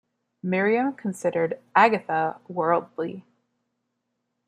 Miriam 0.41 0.93
considered 0.95 1.59
Agatha 1.75 2.39
worldly. 2.47 3.23